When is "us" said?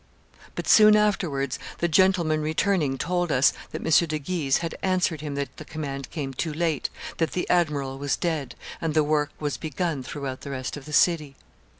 3.31-3.53